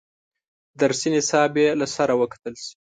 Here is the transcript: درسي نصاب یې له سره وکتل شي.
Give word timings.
درسي 0.81 1.09
نصاب 1.15 1.51
یې 1.61 1.67
له 1.79 1.87
سره 1.95 2.13
وکتل 2.21 2.53
شي. 2.63 2.69